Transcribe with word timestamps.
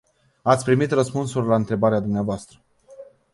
Ați 0.41 0.63
primit 0.63 0.91
răspunsul 0.91 1.45
la 1.45 1.55
întrebarea 1.55 1.99
dvs. 1.99 2.47